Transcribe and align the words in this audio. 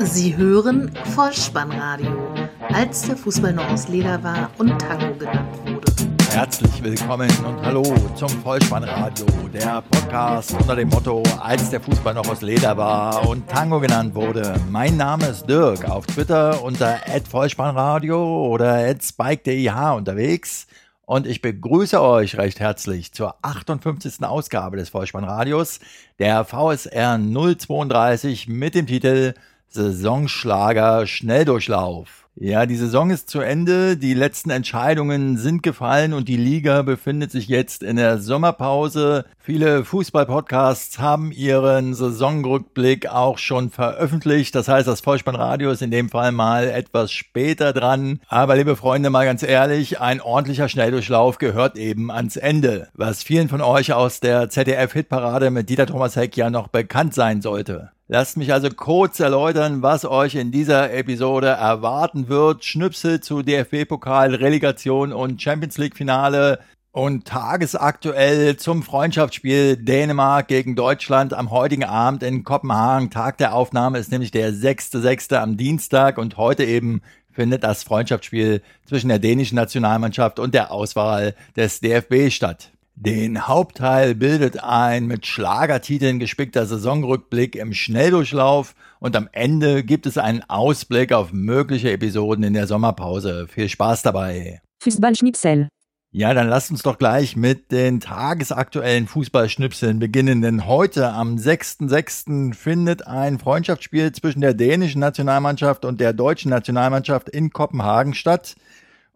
Sie 0.00 0.36
hören 0.36 0.92
Vollspannradio, 1.16 2.32
als 2.72 3.02
der 3.02 3.16
Fußball 3.16 3.52
noch 3.52 3.68
aus 3.68 3.88
Leder 3.88 4.22
war 4.22 4.48
und 4.56 4.78
Tango 4.78 5.12
genannt 5.18 5.58
wurde. 5.64 5.82
Herzlich 6.30 6.84
willkommen 6.84 7.28
und 7.44 7.60
hallo 7.62 7.82
zum 8.14 8.28
Vollspannradio, 8.28 9.26
der 9.52 9.82
Podcast 9.90 10.52
unter 10.52 10.76
dem 10.76 10.88
Motto, 10.88 11.24
als 11.40 11.70
der 11.70 11.80
Fußball 11.80 12.14
noch 12.14 12.28
aus 12.28 12.42
Leder 12.42 12.76
war 12.76 13.28
und 13.28 13.48
Tango 13.48 13.80
genannt 13.80 14.14
wurde. 14.14 14.54
Mein 14.70 14.96
Name 14.96 15.26
ist 15.26 15.46
Dirk, 15.46 15.84
auf 15.90 16.06
Twitter 16.06 16.62
unter 16.62 17.00
@vollspannradio 17.28 18.46
oder 18.46 18.94
@spike.dih 19.00 19.96
unterwegs 19.96 20.68
und 21.06 21.26
ich 21.26 21.42
begrüße 21.42 22.00
euch 22.00 22.38
recht 22.38 22.60
herzlich 22.60 23.12
zur 23.12 23.34
58. 23.42 24.22
Ausgabe 24.22 24.76
des 24.76 24.90
Vollspannradios, 24.90 25.80
der 26.20 26.44
VSR 26.44 27.18
032 27.18 28.46
mit 28.46 28.76
dem 28.76 28.86
Titel 28.86 29.34
Saisonschlager 29.70 31.06
Schnelldurchlauf. 31.06 32.28
Ja, 32.40 32.66
die 32.66 32.76
Saison 32.76 33.10
ist 33.10 33.28
zu 33.28 33.40
Ende, 33.40 33.96
die 33.96 34.14
letzten 34.14 34.50
Entscheidungen 34.50 35.36
sind 35.38 35.64
gefallen 35.64 36.12
und 36.12 36.28
die 36.28 36.36
Liga 36.36 36.82
befindet 36.82 37.32
sich 37.32 37.48
jetzt 37.48 37.82
in 37.82 37.96
der 37.96 38.18
Sommerpause. 38.18 39.24
Viele 39.40 39.84
Fußballpodcasts 39.84 41.00
haben 41.00 41.32
ihren 41.32 41.94
Saisonrückblick 41.94 43.08
auch 43.08 43.38
schon 43.38 43.70
veröffentlicht. 43.70 44.54
Das 44.54 44.68
heißt, 44.68 44.86
das 44.86 45.00
Vollspannradio 45.00 45.72
ist 45.72 45.82
in 45.82 45.90
dem 45.90 46.10
Fall 46.10 46.30
mal 46.30 46.68
etwas 46.68 47.10
später 47.10 47.72
dran. 47.72 48.20
Aber 48.28 48.54
liebe 48.54 48.76
Freunde, 48.76 49.10
mal 49.10 49.24
ganz 49.24 49.42
ehrlich, 49.42 50.00
ein 50.00 50.20
ordentlicher 50.20 50.68
Schnelldurchlauf 50.68 51.38
gehört 51.38 51.76
eben 51.76 52.12
ans 52.12 52.36
Ende. 52.36 52.86
Was 52.94 53.24
vielen 53.24 53.48
von 53.48 53.62
euch 53.62 53.94
aus 53.94 54.20
der 54.20 54.48
ZDF-Hitparade 54.48 55.50
mit 55.50 55.68
Dieter 55.68 55.86
Thomas 55.86 56.14
Heck 56.14 56.36
ja 56.36 56.50
noch 56.50 56.68
bekannt 56.68 57.14
sein 57.14 57.42
sollte. 57.42 57.90
Lasst 58.10 58.38
mich 58.38 58.54
also 58.54 58.70
kurz 58.70 59.20
erläutern, 59.20 59.82
was 59.82 60.06
euch 60.06 60.34
in 60.34 60.50
dieser 60.50 60.94
Episode 60.94 61.48
erwarten 61.48 62.28
wird. 62.28 62.64
Schnipsel 62.64 63.20
zu 63.20 63.42
DFB-Pokal, 63.42 64.34
Relegation 64.34 65.12
und 65.12 65.42
Champions 65.42 65.76
League-Finale 65.76 66.58
und 66.90 67.26
tagesaktuell 67.26 68.56
zum 68.56 68.82
Freundschaftsspiel 68.82 69.76
Dänemark 69.76 70.48
gegen 70.48 70.74
Deutschland 70.74 71.34
am 71.34 71.50
heutigen 71.50 71.84
Abend 71.84 72.22
in 72.22 72.44
Kopenhagen. 72.44 73.10
Tag 73.10 73.36
der 73.36 73.54
Aufnahme 73.54 73.98
ist 73.98 74.10
nämlich 74.10 74.30
der 74.30 74.54
6.6. 74.54 75.34
am 75.34 75.58
Dienstag 75.58 76.16
und 76.16 76.38
heute 76.38 76.64
eben 76.64 77.02
findet 77.30 77.62
das 77.62 77.82
Freundschaftsspiel 77.82 78.62
zwischen 78.86 79.08
der 79.08 79.18
dänischen 79.18 79.56
Nationalmannschaft 79.56 80.38
und 80.38 80.54
der 80.54 80.72
Auswahl 80.72 81.34
des 81.56 81.80
DFB 81.80 82.30
statt. 82.30 82.70
Den 83.00 83.46
Hauptteil 83.46 84.16
bildet 84.16 84.64
ein 84.64 85.06
mit 85.06 85.24
Schlagertiteln 85.24 86.18
gespickter 86.18 86.66
Saisonrückblick 86.66 87.54
im 87.54 87.72
Schnelldurchlauf 87.72 88.74
und 88.98 89.14
am 89.14 89.28
Ende 89.30 89.84
gibt 89.84 90.04
es 90.06 90.18
einen 90.18 90.42
Ausblick 90.48 91.12
auf 91.12 91.32
mögliche 91.32 91.92
Episoden 91.92 92.42
in 92.42 92.54
der 92.54 92.66
Sommerpause. 92.66 93.46
Viel 93.46 93.68
Spaß 93.68 94.02
dabei. 94.02 94.60
Fußballschnipsel. 94.82 95.68
Ja, 96.10 96.34
dann 96.34 96.48
lasst 96.48 96.72
uns 96.72 96.82
doch 96.82 96.98
gleich 96.98 97.36
mit 97.36 97.70
den 97.70 98.00
tagesaktuellen 98.00 99.06
Fußballschnipseln 99.06 100.00
beginnen, 100.00 100.42
denn 100.42 100.66
heute 100.66 101.12
am 101.12 101.36
6.6. 101.36 102.52
findet 102.52 103.06
ein 103.06 103.38
Freundschaftsspiel 103.38 104.10
zwischen 104.10 104.40
der 104.40 104.54
dänischen 104.54 105.00
Nationalmannschaft 105.00 105.84
und 105.84 106.00
der 106.00 106.14
deutschen 106.14 106.50
Nationalmannschaft 106.50 107.28
in 107.28 107.50
Kopenhagen 107.50 108.14
statt. 108.14 108.56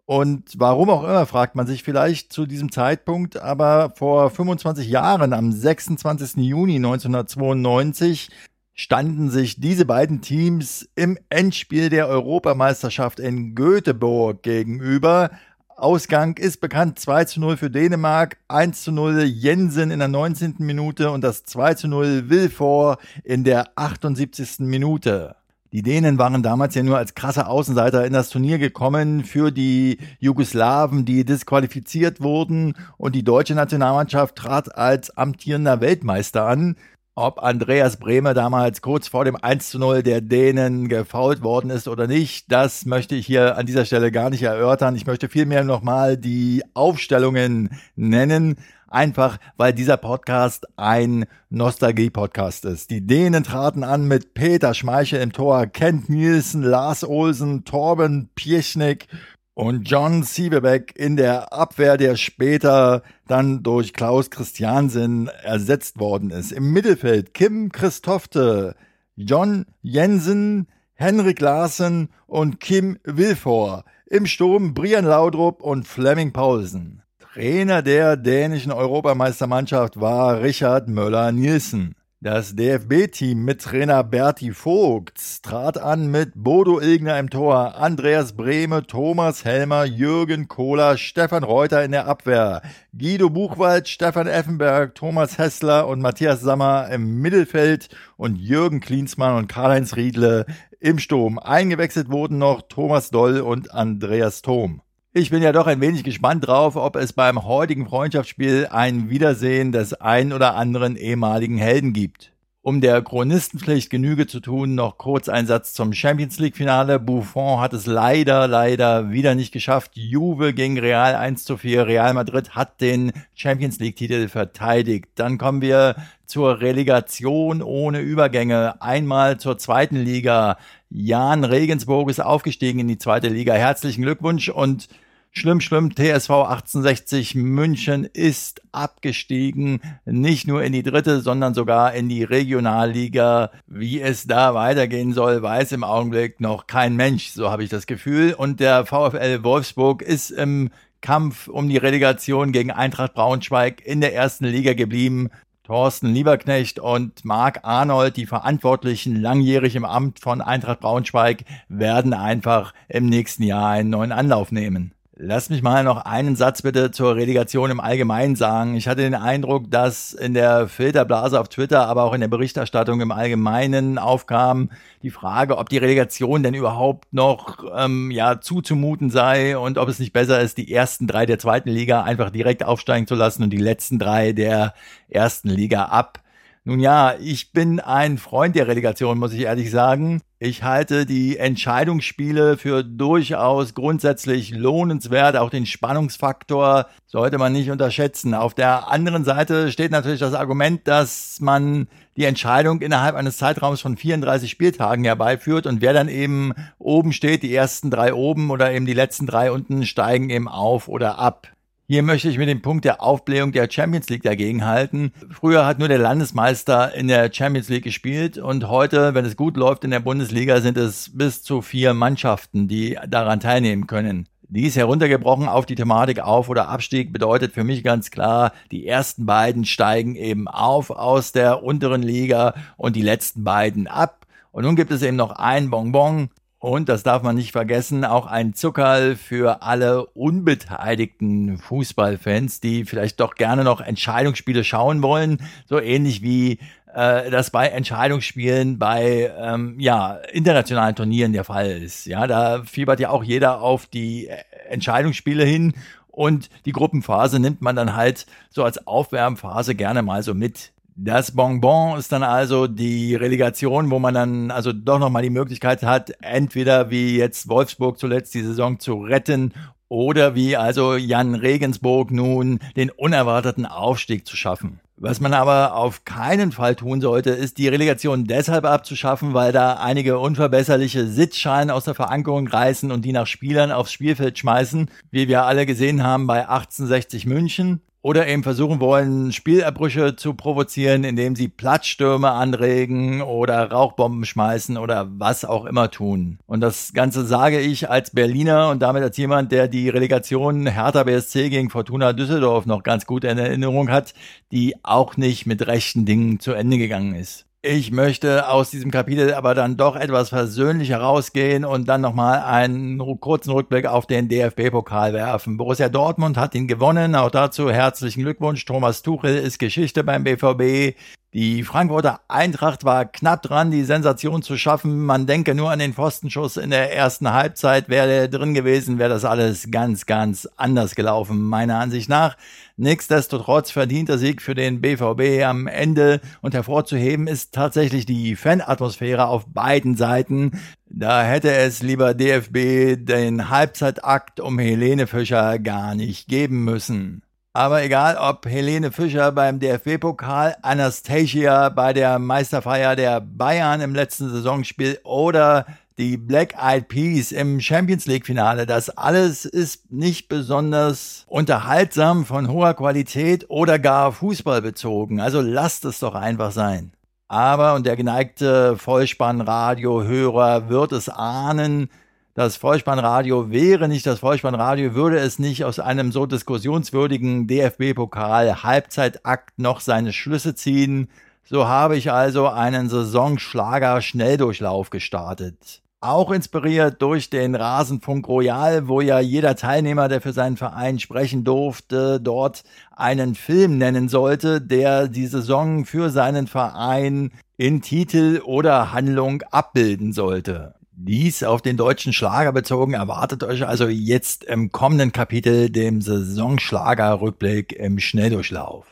Und 0.05 0.55
warum 0.57 0.89
auch 0.89 1.03
immer, 1.03 1.25
fragt 1.25 1.55
man 1.55 1.65
sich 1.65 1.83
vielleicht 1.83 2.33
zu 2.33 2.45
diesem 2.45 2.71
Zeitpunkt, 2.71 3.37
aber 3.37 3.93
vor 3.95 4.29
25 4.29 4.89
Jahren, 4.89 5.31
am 5.31 5.51
26. 5.51 6.35
Juni 6.43 6.75
1992, 6.75 8.29
standen 8.73 9.29
sich 9.29 9.61
diese 9.61 9.85
beiden 9.85 10.21
Teams 10.21 10.89
im 10.95 11.17
Endspiel 11.29 11.89
der 11.89 12.07
Europameisterschaft 12.07 13.19
in 13.19 13.55
Göteborg 13.55 14.43
gegenüber. 14.43 15.29
Ausgang 15.75 16.37
ist 16.37 16.59
bekannt 16.59 16.99
2 16.99 17.25
zu 17.25 17.39
0 17.39 17.57
für 17.57 17.69
Dänemark, 17.69 18.37
1 18.47 18.83
zu 18.83 18.91
0 18.91 19.23
Jensen 19.23 19.89
in 19.89 19.99
der 19.99 20.07
19. 20.07 20.55
Minute 20.59 21.11
und 21.11 21.23
das 21.23 21.43
2 21.43 21.75
zu 21.75 21.87
0 21.87 22.29
Wilfor 22.29 22.97
in 23.23 23.43
der 23.43 23.71
78. 23.75 24.59
Minute. 24.59 25.35
Die 25.73 25.81
Dänen 25.81 26.19
waren 26.19 26.43
damals 26.43 26.75
ja 26.75 26.83
nur 26.83 26.99
als 26.99 27.15
krasse 27.15 27.47
Außenseiter 27.47 28.05
in 28.05 28.13
das 28.13 28.29
Turnier 28.29 28.59
gekommen 28.59 29.23
für 29.23 29.49
die 29.49 29.97
Jugoslawen, 30.19 31.03
die 31.03 31.25
disqualifiziert 31.25 32.21
wurden 32.21 32.75
und 32.97 33.15
die 33.15 33.23
deutsche 33.23 33.55
Nationalmannschaft 33.55 34.35
trat 34.35 34.77
als 34.77 35.17
amtierender 35.17 35.81
Weltmeister 35.81 36.45
an. 36.45 36.75
Ob 37.15 37.43
Andreas 37.43 37.97
Bremer 37.97 38.33
damals 38.33 38.81
kurz 38.81 39.07
vor 39.07 39.23
dem 39.23 39.35
1 39.35 39.69
zu 39.69 39.77
0 39.77 40.01
der 40.01 40.19
Dänen 40.19 40.87
gefault 40.87 41.43
worden 41.43 41.69
ist 41.69 41.87
oder 41.87 42.07
nicht, 42.07 42.51
das 42.51 42.87
möchte 42.87 43.13
ich 43.13 43.27
hier 43.27 43.55
an 43.55 43.67
dieser 43.67 43.85
Stelle 43.85 44.11
gar 44.11 44.31
nicht 44.31 44.41
erörtern. 44.41 44.95
Ich 44.95 45.05
möchte 45.05 45.29
vielmehr 45.29 45.63
nochmal 45.63 46.17
die 46.17 46.63
Aufstellungen 46.73 47.69
nennen. 47.95 48.55
Einfach, 48.87 49.37
weil 49.57 49.73
dieser 49.73 49.97
Podcast 49.97 50.65
ein 50.75 51.25
Nostalgie-Podcast 51.51 52.65
ist. 52.65 52.89
Die 52.89 53.05
Dänen 53.05 53.43
traten 53.43 53.83
an 53.83 54.07
mit 54.07 54.33
Peter 54.33 54.73
Schmeichel 54.73 55.21
im 55.21 55.33
Tor, 55.33 55.67
Kent 55.67 56.09
Nielsen, 56.09 56.63
Lars 56.63 57.03
Olsen, 57.03 57.63
Torben 57.63 58.29
Piechnik 58.33 59.07
und 59.53 59.89
John 59.89 60.23
Siebebeck 60.23 60.93
in 60.95 61.15
der 61.15 61.53
Abwehr, 61.53 61.97
der 61.97 62.15
später 62.15 63.03
dann 63.27 63.63
durch 63.63 63.93
Klaus 63.93 64.29
Christiansen 64.29 65.27
ersetzt 65.43 65.99
worden 65.99 66.31
ist. 66.31 66.51
Im 66.51 66.71
Mittelfeld 66.73 67.33
Kim 67.33 67.71
Christofte, 67.71 68.75
John 69.15 69.65
Jensen, 69.81 70.67
Henrik 70.95 71.39
Larsen 71.39 72.09
und 72.25 72.59
Kim 72.59 72.97
Wilfor. 73.03 73.83
Im 74.07 74.25
Sturm 74.25 74.73
Brian 74.73 75.05
Laudrup 75.05 75.61
und 75.61 75.87
Fleming 75.87 76.33
Paulsen. 76.33 77.01
Trainer 77.19 77.81
der 77.81 78.15
dänischen 78.15 78.71
Europameistermannschaft 78.71 79.99
war 79.99 80.41
Richard 80.41 80.87
Möller-Nielsen. 80.87 81.95
Das 82.23 82.55
DFB-Team 82.55 83.43
mit 83.43 83.61
Trainer 83.61 84.01
Berti 84.01 84.53
Vogts 84.53 85.41
trat 85.41 85.77
an 85.77 86.09
mit 86.09 86.31
Bodo 86.35 86.79
Ilgner 86.79 87.19
im 87.19 87.29
Tor, 87.29 87.75
Andreas 87.75 88.37
Brehme, 88.37 88.87
Thomas 88.87 89.43
Helmer, 89.43 89.83
Jürgen 89.83 90.47
Kohler, 90.47 90.95
Stefan 90.95 91.43
Reuter 91.43 91.83
in 91.83 91.91
der 91.91 92.07
Abwehr, 92.07 92.61
Guido 92.97 93.29
Buchwald, 93.29 93.89
Stefan 93.89 94.27
Effenberg, 94.27 94.95
Thomas 94.95 95.37
Hessler 95.37 95.85
und 95.85 95.99
Matthias 95.99 96.39
Sammer 96.39 96.87
im 96.93 97.19
Mittelfeld 97.21 97.89
und 98.15 98.37
Jürgen 98.37 98.79
Klinsmann 98.79 99.35
und 99.35 99.47
Karl-Heinz 99.47 99.97
Riedle 99.97 100.45
im 100.79 100.99
Sturm. 100.99 101.39
Eingewechselt 101.39 102.09
wurden 102.09 102.37
noch 102.37 102.61
Thomas 102.61 103.09
Doll 103.09 103.41
und 103.41 103.73
Andreas 103.73 104.41
Thom. 104.41 104.81
Ich 105.15 105.29
bin 105.29 105.43
ja 105.43 105.51
doch 105.51 105.67
ein 105.67 105.79
wenig 105.79 106.03
gespannt 106.03 106.47
drauf, 106.47 106.75
ob 106.75 106.95
es 106.95 107.13
beim 107.13 107.43
heutigen 107.43 107.85
Freundschaftsspiel 107.85 108.69
ein 108.71 109.11
Wiedersehen 109.11 109.71
des 109.71 109.93
ein 109.93 110.33
oder 110.33 110.55
anderen 110.55 110.95
ehemaligen 110.95 111.59
Helden 111.59 111.93
gibt. 111.93 112.32
Um 112.65 112.79
der 112.79 113.01
Chronistenpflicht 113.01 113.89
Genüge 113.89 114.25
zu 114.25 114.39
tun, 114.39 114.73
noch 114.73 114.97
kurz 114.97 115.27
ein 115.27 115.45
Satz 115.47 115.73
zum 115.73 115.91
Champions 115.91 116.39
League 116.39 116.55
Finale. 116.55 116.97
Buffon 116.97 117.59
hat 117.59 117.73
es 117.73 117.87
leider, 117.87 118.47
leider 118.47 119.11
wieder 119.11 119.35
nicht 119.35 119.51
geschafft. 119.51 119.91
Juve 119.95 120.53
gegen 120.53 120.79
Real 120.79 121.13
1 121.13 121.43
zu 121.43 121.57
4. 121.57 121.87
Real 121.87 122.13
Madrid 122.13 122.51
hat 122.51 122.79
den 122.79 123.11
Champions 123.35 123.79
League 123.79 123.97
Titel 123.97 124.29
verteidigt. 124.29 125.09
Dann 125.15 125.37
kommen 125.37 125.61
wir 125.61 125.97
zur 126.25 126.61
Relegation 126.61 127.61
ohne 127.61 127.99
Übergänge. 127.99 128.81
Einmal 128.81 129.41
zur 129.41 129.57
zweiten 129.57 129.97
Liga. 129.97 130.57
Jan 130.89 131.43
Regensburg 131.43 132.09
ist 132.09 132.21
aufgestiegen 132.21 132.79
in 132.79 132.87
die 132.87 132.97
zweite 132.97 133.27
Liga. 133.27 133.55
Herzlichen 133.55 134.03
Glückwunsch 134.03 134.47
und 134.47 134.87
Schlimm, 135.35 135.61
schlimm, 135.61 135.95
TSV 135.95 136.29
1860 136.29 137.33
München 137.33 138.05
ist 138.05 138.61
abgestiegen, 138.71 139.81
nicht 140.05 140.45
nur 140.45 140.63
in 140.63 140.73
die 140.73 140.83
dritte, 140.83 141.21
sondern 141.21 141.55
sogar 141.55 141.95
in 141.95 142.07
die 142.07 142.23
Regionalliga. 142.23 143.49
Wie 143.65 143.99
es 143.99 144.27
da 144.27 144.53
weitergehen 144.53 145.11
soll, 145.11 145.41
weiß 145.41 145.71
im 145.71 145.83
Augenblick 145.83 146.39
noch 146.39 146.67
kein 146.67 146.95
Mensch, 146.95 147.29
so 147.29 147.49
habe 147.49 147.63
ich 147.63 147.71
das 147.71 147.87
Gefühl. 147.87 148.35
Und 148.35 148.59
der 148.59 148.85
VfL 148.85 149.43
Wolfsburg 149.43 150.03
ist 150.03 150.29
im 150.29 150.69
Kampf 151.01 151.47
um 151.47 151.67
die 151.67 151.77
Relegation 151.77 152.51
gegen 152.51 152.69
Eintracht 152.69 153.15
Braunschweig 153.15 153.83
in 153.83 154.01
der 154.01 154.13
ersten 154.13 154.45
Liga 154.45 154.73
geblieben. 154.73 155.31
Thorsten 155.63 156.13
Lieberknecht 156.13 156.77
und 156.77 157.25
Marc 157.25 157.61
Arnold, 157.63 158.17
die 158.17 158.27
Verantwortlichen 158.27 159.19
langjährig 159.19 159.75
im 159.75 159.85
Amt 159.85 160.19
von 160.19 160.41
Eintracht 160.41 160.81
Braunschweig, 160.81 161.43
werden 161.69 162.13
einfach 162.13 162.75
im 162.87 163.07
nächsten 163.07 163.41
Jahr 163.41 163.69
einen 163.69 163.89
neuen 163.89 164.11
Anlauf 164.11 164.51
nehmen. 164.51 164.92
Lass 165.15 165.51
mich 165.51 165.61
mal 165.61 165.83
noch 165.83 166.05
einen 166.05 166.35
Satz 166.35 166.63
bitte 166.63 166.89
zur 166.89 167.15
Relegation 167.15 167.69
im 167.69 167.79
Allgemeinen 167.79 168.35
sagen. 168.35 168.73
Ich 168.75 168.87
hatte 168.87 169.03
den 169.03 169.13
Eindruck, 169.13 169.69
dass 169.69 170.11
in 170.13 170.33
der 170.33 170.67
Filterblase 170.67 171.39
auf 171.39 171.49
Twitter, 171.49 171.87
aber 171.87 172.01
auch 172.05 172.15
in 172.15 172.21
der 172.21 172.29
Berichterstattung 172.29 172.99
im 172.99 173.11
Allgemeinen 173.11 173.99
aufkam 173.99 174.71
die 175.03 175.11
Frage, 175.11 175.59
ob 175.59 175.69
die 175.69 175.77
Relegation 175.77 176.41
denn 176.41 176.55
überhaupt 176.55 177.13
noch 177.13 177.63
ähm, 177.77 178.09
ja 178.09 178.41
zuzumuten 178.41 179.11
sei 179.11 179.55
und 179.55 179.77
ob 179.77 179.87
es 179.87 179.99
nicht 179.99 180.13
besser 180.13 180.41
ist, 180.41 180.57
die 180.57 180.73
ersten 180.73 181.05
drei 181.05 181.27
der 181.27 181.37
zweiten 181.37 181.69
Liga 181.69 182.01
einfach 182.01 182.31
direkt 182.31 182.63
aufsteigen 182.63 183.05
zu 183.05 183.13
lassen 183.13 183.43
und 183.43 183.51
die 183.51 183.57
letzten 183.57 183.99
drei 183.99 184.31
der 184.31 184.73
ersten 185.09 185.49
Liga 185.49 185.85
ab 185.85 186.22
Nun 186.65 186.79
ja, 186.79 187.15
ich 187.19 187.51
bin 187.51 187.81
ein 187.81 188.17
Freund 188.17 188.55
der 188.55 188.69
Relegation, 188.69 189.19
muss 189.19 189.33
ich 189.33 189.41
ehrlich 189.41 189.69
sagen. 189.69 190.21
Ich 190.39 190.63
halte 190.63 191.05
die 191.05 191.37
Entscheidungsspiele 191.37 192.55
für 192.55 192.83
durchaus 192.85 193.73
grundsätzlich 193.73 194.51
lohnenswert. 194.51 195.35
Auch 195.35 195.49
den 195.49 195.65
Spannungsfaktor 195.65 196.87
sollte 197.05 197.37
man 197.37 197.51
nicht 197.51 197.69
unterschätzen. 197.69 198.33
Auf 198.33 198.53
der 198.53 198.87
anderen 198.89 199.25
Seite 199.25 199.73
steht 199.73 199.91
natürlich 199.91 200.21
das 200.21 200.33
Argument, 200.33 200.87
dass 200.87 201.41
man 201.41 201.89
die 202.15 202.23
Entscheidung 202.23 202.79
innerhalb 202.79 203.15
eines 203.15 203.35
Zeitraums 203.35 203.81
von 203.81 203.97
34 203.97 204.49
Spieltagen 204.49 205.03
herbeiführt 205.03 205.67
und 205.67 205.81
wer 205.81 205.91
dann 205.91 206.07
eben 206.07 206.53
oben 206.79 207.11
steht, 207.11 207.43
die 207.43 207.53
ersten 207.53 207.91
drei 207.91 208.13
oben 208.13 208.51
oder 208.51 208.71
eben 208.71 208.85
die 208.85 208.93
letzten 208.93 209.27
drei 209.27 209.51
unten 209.51 209.85
steigen 209.85 210.29
eben 210.29 210.47
auf 210.47 210.87
oder 210.87 211.19
ab. 211.19 211.49
Hier 211.93 212.01
möchte 212.01 212.27
ich 212.27 212.39
mit 212.39 212.49
dem 212.49 212.63
Punkt 212.63 212.85
der 212.85 213.03
Aufblähung 213.03 213.51
der 213.51 213.69
Champions 213.69 214.09
League 214.09 214.23
dagegen 214.23 214.65
halten. 214.65 215.13
Früher 215.29 215.67
hat 215.67 215.77
nur 215.77 215.89
der 215.89 215.99
Landesmeister 215.99 216.91
in 216.95 217.07
der 217.07 217.31
Champions 217.31 217.69
League 217.69 217.83
gespielt 217.83 218.39
und 218.39 218.67
heute, 218.67 219.13
wenn 219.13 219.25
es 219.25 219.35
gut 219.35 219.57
läuft 219.57 219.83
in 219.83 219.91
der 219.91 219.99
Bundesliga, 219.99 220.59
sind 220.59 220.75
es 220.75 221.11
bis 221.13 221.43
zu 221.43 221.61
vier 221.61 221.93
Mannschaften, 221.93 222.67
die 222.67 222.97
daran 223.07 223.39
teilnehmen 223.39 223.85
können. 223.85 224.27
Dies 224.49 224.75
heruntergebrochen 224.75 225.47
auf 225.47 225.67
die 225.67 225.75
Thematik 225.75 226.19
Auf- 226.19 226.49
oder 226.49 226.67
Abstieg 226.67 227.13
bedeutet 227.13 227.53
für 227.53 227.63
mich 227.63 227.83
ganz 227.83 228.09
klar, 228.09 228.53
die 228.71 228.87
ersten 228.87 229.27
beiden 229.27 229.63
steigen 229.63 230.15
eben 230.15 230.47
auf 230.47 230.89
aus 230.89 231.31
der 231.31 231.61
unteren 231.61 232.01
Liga 232.01 232.55
und 232.75 232.95
die 232.95 233.03
letzten 233.03 233.43
beiden 233.43 233.85
ab. 233.85 234.25
Und 234.51 234.63
nun 234.63 234.75
gibt 234.75 234.89
es 234.89 235.03
eben 235.03 235.17
noch 235.17 235.33
ein 235.33 235.69
Bonbon, 235.69 236.31
und 236.63 236.87
das 236.87 237.03
darf 237.03 237.23
man 237.23 237.35
nicht 237.35 237.51
vergessen, 237.51 238.05
auch 238.05 238.25
ein 238.25 238.53
Zuckerl 238.53 239.17
für 239.17 239.63
alle 239.63 240.05
unbeteiligten 240.05 241.57
Fußballfans, 241.57 242.61
die 242.61 242.85
vielleicht 242.85 243.19
doch 243.19 243.35
gerne 243.35 243.65
noch 243.65 243.81
Entscheidungsspiele 243.81 244.63
schauen 244.63 245.03
wollen, 245.03 245.39
so 245.65 245.77
ähnlich 245.77 246.21
wie 246.21 246.59
äh, 246.93 247.29
das 247.29 247.51
bei 247.51 247.67
Entscheidungsspielen 247.67 248.79
bei 248.79 249.29
ähm, 249.37 249.77
ja, 249.77 250.13
internationalen 250.31 250.95
Turnieren 250.95 251.33
der 251.33 251.43
Fall 251.43 251.69
ist. 251.69 252.05
Ja, 252.05 252.27
da 252.27 252.63
fiebert 252.63 253.01
ja 253.01 253.09
auch 253.09 253.25
jeder 253.25 253.59
auf 253.59 253.85
die 253.85 254.29
äh, 254.29 254.37
Entscheidungsspiele 254.69 255.43
hin 255.43 255.73
und 256.07 256.49
die 256.65 256.71
Gruppenphase 256.71 257.41
nimmt 257.41 257.61
man 257.61 257.75
dann 257.75 257.93
halt 257.93 258.25
so 258.49 258.63
als 258.63 258.87
Aufwärmphase 258.87 259.75
gerne 259.75 260.01
mal 260.01 260.23
so 260.23 260.33
mit. 260.33 260.72
Das 260.95 261.31
Bonbon 261.31 261.97
ist 261.97 262.11
dann 262.11 262.21
also 262.21 262.67
die 262.67 263.15
Relegation, 263.15 263.89
wo 263.89 263.97
man 263.97 264.13
dann 264.13 264.51
also 264.51 264.71
doch 264.71 264.99
nochmal 264.99 265.23
die 265.23 265.31
Möglichkeit 265.31 265.81
hat, 265.81 266.11
entweder 266.21 266.91
wie 266.91 267.17
jetzt 267.17 267.49
Wolfsburg 267.49 267.97
zuletzt 267.97 268.35
die 268.35 268.43
Saison 268.43 268.79
zu 268.79 269.01
retten 269.01 269.53
oder 269.89 270.35
wie 270.35 270.55
also 270.55 270.95
Jan 270.95 271.33
Regensburg 271.33 272.11
nun 272.11 272.59
den 272.75 272.91
unerwarteten 272.91 273.65
Aufstieg 273.65 274.27
zu 274.27 274.35
schaffen. 274.35 274.79
Was 274.95 275.19
man 275.19 275.33
aber 275.33 275.75
auf 275.75 276.05
keinen 276.05 276.51
Fall 276.51 276.75
tun 276.75 277.01
sollte, 277.01 277.31
ist 277.31 277.57
die 277.57 277.67
Relegation 277.67 278.25
deshalb 278.25 278.63
abzuschaffen, 278.63 279.33
weil 279.33 279.51
da 279.51 279.73
einige 279.73 280.19
unverbesserliche 280.19 281.07
Sitzschalen 281.07 281.71
aus 281.71 281.85
der 281.85 281.95
Verankerung 281.95 282.47
reißen 282.47 282.91
und 282.91 283.03
die 283.03 283.11
nach 283.13 283.27
Spielern 283.27 283.71
aufs 283.71 283.91
Spielfeld 283.91 284.37
schmeißen, 284.37 284.89
wie 285.09 285.27
wir 285.27 285.45
alle 285.45 285.65
gesehen 285.65 286.03
haben 286.03 286.27
bei 286.27 286.47
1860 286.47 287.25
München 287.25 287.81
oder 288.03 288.27
eben 288.27 288.43
versuchen 288.43 288.81
wollen, 288.81 289.31
Spielerbrüche 289.31 290.17
zu 290.17 290.33
provozieren, 290.33 291.05
indem 291.05 291.37
sie 291.37 291.47
Platzstürme 291.47 292.29
anregen 292.31 293.21
oder 293.21 293.71
Rauchbomben 293.71 294.25
schmeißen 294.25 294.77
oder 294.77 295.07
was 295.17 295.45
auch 295.45 295.65
immer 295.65 295.89
tun. 295.89 296.37
Und 296.45 296.59
das 296.59 296.91
Ganze 296.93 297.25
sage 297.25 297.61
ich 297.61 297.89
als 297.89 298.11
Berliner 298.11 298.69
und 298.69 298.81
damit 298.81 299.03
als 299.03 299.15
jemand, 299.15 299.53
der 299.53 299.69
die 299.69 299.87
Relegation 299.87 300.67
Hertha 300.67 301.03
BSC 301.03 301.49
gegen 301.49 301.69
Fortuna 301.69 302.11
Düsseldorf 302.11 302.65
noch 302.65 302.83
ganz 302.83 303.05
gut 303.05 303.23
in 303.23 303.37
Erinnerung 303.37 303.89
hat, 303.89 304.13
die 304.51 304.75
auch 304.83 305.15
nicht 305.15 305.45
mit 305.45 305.65
rechten 305.65 306.05
Dingen 306.05 306.41
zu 306.41 306.51
Ende 306.51 306.77
gegangen 306.77 307.15
ist. 307.15 307.45
Ich 307.65 307.91
möchte 307.91 308.49
aus 308.49 308.71
diesem 308.71 308.91
Kapitel 308.91 309.33
aber 309.33 309.55
dann 309.55 309.77
doch 309.77 309.95
etwas 309.95 310.27
versöhnlich 310.27 310.89
herausgehen 310.89 311.63
und 311.63 311.87
dann 311.87 312.01
nochmal 312.01 312.39
einen 312.39 312.99
kurzen 313.21 313.51
Rückblick 313.51 313.85
auf 313.85 314.05
den 314.05 314.27
DFB-Pokal 314.27 315.13
werfen. 315.13 315.55
Borussia 315.55 315.87
Dortmund 315.87 316.35
hat 316.35 316.55
ihn 316.55 316.67
gewonnen. 316.67 317.15
Auch 317.15 317.31
dazu 317.31 317.71
herzlichen 317.71 318.23
Glückwunsch. 318.23 318.65
Thomas 318.65 319.01
Tuchel 319.01 319.37
ist 319.37 319.59
Geschichte 319.59 320.03
beim 320.03 320.25
BVB. 320.25 320.97
Die 321.33 321.63
Frankfurter 321.63 322.19
Eintracht 322.27 322.83
war 322.83 323.05
knapp 323.05 323.41
dran, 323.41 323.71
die 323.71 323.83
Sensation 323.85 324.43
zu 324.43 324.55
schaffen. 324.55 325.03
Man 325.03 325.25
denke 325.25 325.55
nur 325.55 325.71
an 325.71 325.79
den 325.79 325.95
Pfostenschuss 325.95 326.57
in 326.57 326.69
der 326.69 326.95
ersten 326.95 327.33
Halbzeit. 327.33 327.89
Wäre 327.89 328.07
der 328.07 328.27
drin 328.27 328.53
gewesen, 328.53 328.99
wäre 328.99 329.09
das 329.09 329.25
alles 329.25 329.71
ganz, 329.71 330.05
ganz 330.05 330.47
anders 330.57 330.93
gelaufen, 330.93 331.41
meiner 331.41 331.79
Ansicht 331.79 332.07
nach. 332.07 332.37
Nichtsdestotrotz 332.77 333.71
verdienter 333.71 334.19
Sieg 334.19 334.43
für 334.43 334.53
den 334.53 334.79
BVB 334.79 335.43
am 335.43 335.65
Ende 335.65 336.21
und 336.41 336.53
hervorzuheben 336.53 337.25
ist 337.25 337.51
tatsächlich 337.51 338.05
die 338.05 338.35
Fanatmosphäre 338.35 339.25
auf 339.25 339.47
beiden 339.47 339.95
Seiten. 339.95 340.59
Da 340.85 341.23
hätte 341.23 341.51
es 341.51 341.81
lieber 341.81 342.13
DFB 342.13 343.03
den 343.03 343.49
Halbzeitakt 343.49 344.39
um 344.39 344.59
Helene 344.59 345.07
Fischer 345.07 345.57
gar 345.57 345.95
nicht 345.95 346.27
geben 346.27 346.63
müssen. 346.63 347.23
Aber 347.55 347.83
egal, 347.83 348.17
ob 348.17 348.47
Helene 348.47 348.91
Fischer 348.91 349.31
beim 349.31 349.59
DFB-Pokal, 349.59 350.55
Anastasia 350.63 351.69
bei 351.69 351.93
der 351.93 352.17
Meisterfeier 352.17 352.95
der 352.95 353.21
Bayern 353.21 353.79
im 353.79 353.93
letzten 353.93 354.27
Saisonspiel 354.31 354.99
oder 355.03 355.67
die 355.99 356.17
Black 356.17 356.55
Eyed 356.59 356.87
Peas 356.87 357.31
im 357.31 357.59
Champions 357.59 358.07
League 358.07 358.25
Finale, 358.25 358.65
das 358.65 358.89
alles 358.89 359.45
ist 359.45 359.91
nicht 359.91 360.29
besonders 360.29 361.25
unterhaltsam, 361.27 362.25
von 362.25 362.51
hoher 362.51 362.73
Qualität 362.73 363.45
oder 363.49 363.77
gar 363.77 364.11
fußballbezogen. 364.13 365.19
Also 365.19 365.39
lasst 365.39 365.85
es 365.85 365.99
doch 365.99 366.15
einfach 366.15 366.51
sein. 366.51 366.91
Aber, 367.27 367.75
und 367.75 367.85
der 367.85 367.95
geneigte 367.95 368.77
Vollspannradio-Hörer 368.77 370.69
wird 370.69 370.91
es 370.91 371.07
ahnen, 371.07 371.91
das 372.35 372.55
Vollspannradio 372.55 373.51
wäre 373.51 373.87
nicht 373.87 374.07
das 374.07 374.19
Vollspannradio, 374.19 374.95
würde 374.95 375.19
es 375.19 375.37
nicht 375.37 375.65
aus 375.65 375.79
einem 375.79 376.11
so 376.11 376.25
diskussionswürdigen 376.25 377.45
DFB-Pokal 377.45 378.63
Halbzeitakt 378.63 379.59
noch 379.59 379.81
seine 379.81 380.13
Schlüsse 380.13 380.55
ziehen. 380.55 381.09
So 381.43 381.67
habe 381.67 381.95
ich 381.95 382.11
also 382.11 382.47
einen 382.47 382.89
Saisonschlager 382.89 384.01
Schnelldurchlauf 384.01 384.89
gestartet. 384.89 385.83
Auch 386.01 386.31
inspiriert 386.31 387.01
durch 387.03 387.29
den 387.29 387.53
Rasenfunk 387.53 388.27
Royal, 388.27 388.87
wo 388.87 388.99
ja 388.99 389.19
jeder 389.19 389.55
Teilnehmer, 389.55 390.09
der 390.09 390.19
für 390.19 390.33
seinen 390.33 390.57
Verein 390.57 390.99
sprechen 390.99 391.43
durfte, 391.43 392.19
dort 392.19 392.63
einen 392.95 393.35
Film 393.35 393.77
nennen 393.77 394.09
sollte, 394.09 394.59
der 394.59 395.07
die 395.07 395.27
Saison 395.27 395.85
für 395.85 396.09
seinen 396.09 396.47
Verein 396.47 397.31
in 397.57 397.83
Titel 397.83 398.41
oder 398.43 398.91
Handlung 398.91 399.43
abbilden 399.43 400.13
sollte. 400.13 400.73
Dies 400.95 401.41
auf 401.41 401.63
den 401.63 401.75
deutschen 401.75 402.13
Schlager 402.13 402.51
bezogen 402.51 402.93
erwartet 402.93 403.43
euch 403.43 403.65
also 403.65 403.87
jetzt 403.87 404.43
im 404.43 404.71
kommenden 404.71 405.11
Kapitel, 405.11 405.71
dem 405.71 406.01
Saisonschlager-Rückblick 406.01 407.73
im 407.73 407.97
Schnelldurchlauf. 407.97 408.85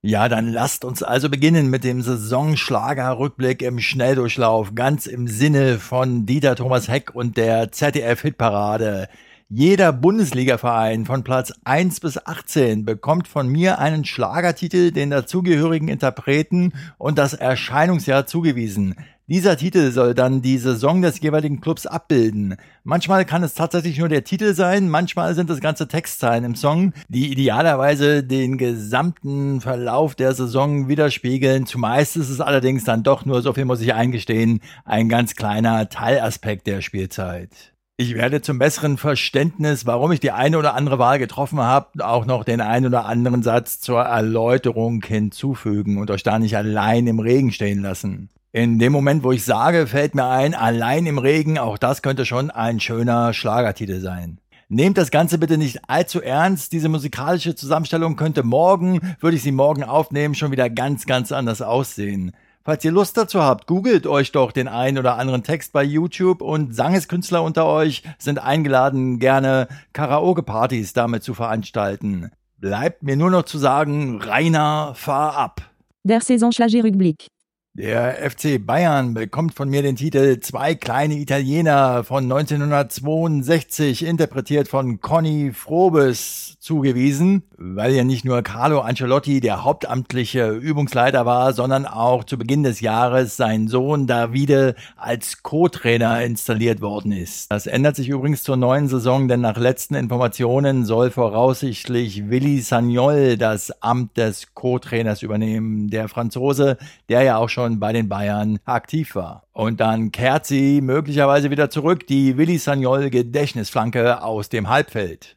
Ja, 0.00 0.30
dann 0.30 0.48
lasst 0.48 0.82
uns 0.82 1.02
also 1.02 1.28
beginnen 1.28 1.68
mit 1.68 1.84
dem 1.84 2.00
Saisonschlager-Rückblick 2.00 3.60
im 3.60 3.80
Schnelldurchlauf, 3.80 4.74
ganz 4.74 5.06
im 5.06 5.28
Sinne 5.28 5.78
von 5.78 6.24
Dieter 6.24 6.56
Thomas 6.56 6.88
Heck 6.88 7.14
und 7.14 7.36
der 7.36 7.70
ZDF-Hitparade. 7.70 9.08
Jeder 9.50 9.92
Bundesligaverein 9.92 11.04
von 11.04 11.22
Platz 11.22 11.52
1 11.64 12.00
bis 12.00 12.16
18 12.16 12.86
bekommt 12.86 13.28
von 13.28 13.46
mir 13.46 13.78
einen 13.78 14.06
Schlagertitel, 14.06 14.90
den 14.90 15.10
dazugehörigen 15.10 15.88
Interpreten 15.88 16.72
und 16.96 17.18
das 17.18 17.34
Erscheinungsjahr 17.34 18.24
zugewiesen. 18.24 18.94
Dieser 19.32 19.56
Titel 19.56 19.92
soll 19.92 20.12
dann 20.12 20.42
die 20.42 20.58
Saison 20.58 21.00
des 21.00 21.18
jeweiligen 21.22 21.62
Clubs 21.62 21.86
abbilden. 21.86 22.56
Manchmal 22.84 23.24
kann 23.24 23.42
es 23.42 23.54
tatsächlich 23.54 23.96
nur 23.96 24.10
der 24.10 24.24
Titel 24.24 24.52
sein, 24.52 24.90
manchmal 24.90 25.34
sind 25.34 25.48
es 25.48 25.62
ganze 25.62 25.88
Textzeilen 25.88 26.44
im 26.44 26.54
Song, 26.54 26.92
die 27.08 27.32
idealerweise 27.32 28.22
den 28.22 28.58
gesamten 28.58 29.62
Verlauf 29.62 30.14
der 30.14 30.34
Saison 30.34 30.86
widerspiegeln. 30.86 31.64
Zumeist 31.64 32.18
ist 32.18 32.28
es 32.28 32.42
allerdings 32.42 32.84
dann 32.84 33.04
doch 33.04 33.24
nur, 33.24 33.40
so 33.40 33.54
viel 33.54 33.64
muss 33.64 33.80
ich 33.80 33.94
eingestehen, 33.94 34.60
ein 34.84 35.08
ganz 35.08 35.34
kleiner 35.34 35.88
Teilaspekt 35.88 36.66
der 36.66 36.82
Spielzeit. 36.82 37.72
Ich 37.96 38.14
werde 38.14 38.42
zum 38.42 38.58
besseren 38.58 38.98
Verständnis, 38.98 39.86
warum 39.86 40.12
ich 40.12 40.20
die 40.20 40.32
eine 40.32 40.58
oder 40.58 40.74
andere 40.74 40.98
Wahl 40.98 41.18
getroffen 41.18 41.58
habe, 41.58 42.04
auch 42.04 42.26
noch 42.26 42.44
den 42.44 42.60
einen 42.60 42.84
oder 42.84 43.06
anderen 43.06 43.42
Satz 43.42 43.80
zur 43.80 44.02
Erläuterung 44.02 45.02
hinzufügen 45.02 45.96
und 45.96 46.10
euch 46.10 46.22
da 46.22 46.38
nicht 46.38 46.54
allein 46.54 47.06
im 47.06 47.18
Regen 47.18 47.50
stehen 47.50 47.80
lassen. 47.80 48.28
In 48.54 48.78
dem 48.78 48.92
Moment, 48.92 49.24
wo 49.24 49.32
ich 49.32 49.46
sage, 49.46 49.86
fällt 49.86 50.14
mir 50.14 50.26
ein, 50.26 50.54
allein 50.54 51.06
im 51.06 51.16
Regen, 51.16 51.56
auch 51.56 51.78
das 51.78 52.02
könnte 52.02 52.26
schon 52.26 52.50
ein 52.50 52.80
schöner 52.80 53.32
Schlagertitel 53.32 53.98
sein. 54.00 54.40
Nehmt 54.68 54.98
das 54.98 55.10
Ganze 55.10 55.38
bitte 55.38 55.56
nicht 55.56 55.80
allzu 55.88 56.20
ernst. 56.20 56.74
Diese 56.74 56.90
musikalische 56.90 57.54
Zusammenstellung 57.54 58.14
könnte 58.14 58.42
morgen, 58.42 59.00
würde 59.20 59.38
ich 59.38 59.42
sie 59.42 59.52
morgen 59.52 59.84
aufnehmen, 59.84 60.34
schon 60.34 60.52
wieder 60.52 60.68
ganz, 60.68 61.06
ganz 61.06 61.32
anders 61.32 61.62
aussehen. 61.62 62.32
Falls 62.62 62.84
ihr 62.84 62.92
Lust 62.92 63.16
dazu 63.16 63.40
habt, 63.40 63.66
googelt 63.66 64.06
euch 64.06 64.32
doch 64.32 64.52
den 64.52 64.68
einen 64.68 64.98
oder 64.98 65.16
anderen 65.16 65.42
Text 65.42 65.72
bei 65.72 65.82
YouTube 65.82 66.42
und 66.42 66.74
Sangeskünstler 66.74 67.42
unter 67.42 67.64
euch 67.64 68.02
sind 68.18 68.38
eingeladen, 68.38 69.18
gerne 69.18 69.66
Karaoke-Partys 69.94 70.92
damit 70.92 71.22
zu 71.22 71.32
veranstalten. 71.32 72.30
Bleibt 72.58 73.02
mir 73.02 73.16
nur 73.16 73.30
noch 73.30 73.44
zu 73.44 73.56
sagen, 73.56 74.20
Rainer, 74.20 74.92
fahr 74.94 75.36
ab. 75.36 75.70
Der 76.04 76.20
Saisonschlagerrückblick. 76.20 77.28
Der 77.74 78.30
FC 78.30 78.58
Bayern 78.62 79.14
bekommt 79.14 79.54
von 79.54 79.70
mir 79.70 79.80
den 79.80 79.96
Titel 79.96 80.40
Zwei 80.40 80.74
kleine 80.74 81.14
Italiener 81.14 82.04
von 82.04 82.24
1962, 82.24 84.04
interpretiert 84.04 84.68
von 84.68 85.00
Conny 85.00 85.52
Frobes, 85.54 86.58
zugewiesen, 86.60 87.44
weil 87.56 87.92
ja 87.92 88.04
nicht 88.04 88.26
nur 88.26 88.42
Carlo 88.42 88.80
Ancelotti 88.80 89.40
der 89.40 89.64
hauptamtliche 89.64 90.50
Übungsleiter 90.50 91.24
war, 91.24 91.54
sondern 91.54 91.86
auch 91.86 92.24
zu 92.24 92.36
Beginn 92.36 92.62
des 92.62 92.80
Jahres 92.80 93.38
sein 93.38 93.68
Sohn 93.68 94.06
Davide 94.06 94.74
als 94.96 95.42
Co-Trainer 95.42 96.22
installiert 96.22 96.82
worden 96.82 97.10
ist. 97.10 97.50
Das 97.50 97.66
ändert 97.66 97.96
sich 97.96 98.10
übrigens 98.10 98.42
zur 98.42 98.56
neuen 98.56 98.86
Saison, 98.86 99.28
denn 99.28 99.40
nach 99.40 99.56
letzten 99.56 99.94
Informationen 99.94 100.84
soll 100.84 101.10
voraussichtlich 101.10 102.28
Willi 102.28 102.60
Sagnol 102.60 103.38
das 103.38 103.82
Amt 103.82 104.18
des 104.18 104.54
Co-Trainers 104.54 105.22
übernehmen. 105.22 105.88
Der 105.88 106.08
Franzose, 106.08 106.76
der 107.08 107.22
ja 107.22 107.38
auch 107.38 107.48
schon 107.48 107.61
schon 107.62 107.78
bei 107.78 107.92
den 107.92 108.08
Bayern 108.08 108.58
aktiv 108.64 109.14
war. 109.14 109.44
Und 109.52 109.78
dann 109.78 110.10
kehrt 110.10 110.46
sie 110.46 110.80
möglicherweise 110.80 111.50
wieder 111.50 111.70
zurück, 111.70 112.06
die 112.08 112.36
Willi 112.36 112.58
Sagnol 112.58 113.08
Gedächtnisflanke 113.08 114.22
aus 114.22 114.48
dem 114.48 114.68
Halbfeld. 114.68 115.36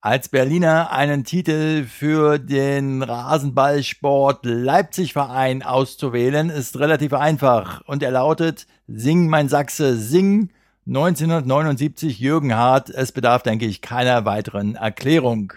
Als 0.00 0.28
Berliner 0.28 0.92
einen 0.92 1.24
Titel 1.24 1.84
für 1.84 2.38
den 2.38 3.02
Rasenballsport 3.02 4.44
Leipzig 4.44 5.14
Verein 5.14 5.62
auszuwählen, 5.62 6.50
ist 6.50 6.78
relativ 6.78 7.12
einfach 7.12 7.80
und 7.86 8.02
er 8.02 8.12
lautet 8.12 8.66
Sing 8.86 9.28
mein 9.28 9.48
Sachse, 9.48 9.96
sing 9.96 10.50
1979 10.86 12.20
Jürgen 12.20 12.54
Hart. 12.54 12.90
Es 12.90 13.12
bedarf, 13.12 13.42
denke 13.42 13.64
ich, 13.64 13.80
keiner 13.80 14.26
weiteren 14.26 14.76
Erklärung. 14.76 15.54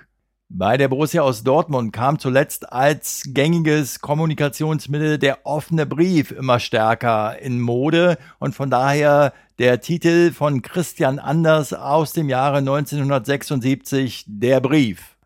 Bei 0.49 0.77
der 0.77 0.87
Borussia 0.87 1.23
aus 1.23 1.43
Dortmund 1.43 1.91
kam 1.91 2.19
zuletzt 2.19 2.71
als 2.71 3.23
gängiges 3.27 3.99
Kommunikationsmittel 3.99 5.17
der 5.17 5.45
offene 5.45 5.85
Brief 5.85 6.31
immer 6.31 6.61
stärker 6.61 7.37
in 7.39 7.59
Mode 7.59 8.17
und 8.39 8.55
von 8.55 8.69
daher 8.69 9.33
der 9.59 9.81
Titel 9.81 10.31
von 10.31 10.61
Christian 10.61 11.19
Anders 11.19 11.73
aus 11.73 12.13
dem 12.13 12.29
Jahre 12.29 12.59
1976, 12.59 14.23
Der 14.27 14.61
Brief. 14.61 15.16